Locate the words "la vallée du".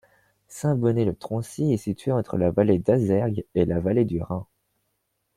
3.65-4.19